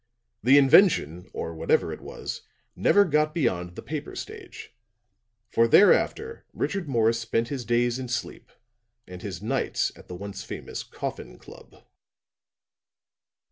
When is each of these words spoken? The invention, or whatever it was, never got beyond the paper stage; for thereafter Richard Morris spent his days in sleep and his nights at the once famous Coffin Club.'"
The 0.41 0.57
invention, 0.57 1.29
or 1.31 1.53
whatever 1.53 1.93
it 1.93 2.01
was, 2.01 2.41
never 2.75 3.05
got 3.05 3.35
beyond 3.35 3.75
the 3.75 3.83
paper 3.83 4.15
stage; 4.15 4.73
for 5.47 5.67
thereafter 5.67 6.43
Richard 6.53 6.89
Morris 6.89 7.19
spent 7.19 7.49
his 7.49 7.65
days 7.65 7.99
in 7.99 8.07
sleep 8.07 8.51
and 9.05 9.21
his 9.21 9.43
nights 9.43 9.91
at 9.95 10.07
the 10.07 10.15
once 10.15 10.43
famous 10.43 10.81
Coffin 10.81 11.37
Club.'" 11.37 11.83